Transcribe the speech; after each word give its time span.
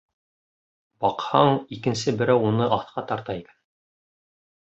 Баҡһаң, 1.03 1.59
икенсе 1.77 2.15
берәү 2.21 2.41
уны 2.51 2.69
аҫҡа 2.79 3.05
тарта 3.11 3.35
икән. 3.43 3.59